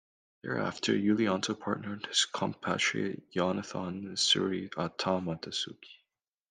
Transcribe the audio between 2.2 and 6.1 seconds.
compatriot Yonathan Suryatama Dasuki.